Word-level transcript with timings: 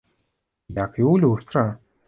Як 0.79 0.91
і 1.03 1.05
ў 1.11 1.13
люстра. 1.25 1.65